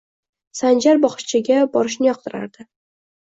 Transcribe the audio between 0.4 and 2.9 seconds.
Sanjar bog'chaga borishni yoqtiradi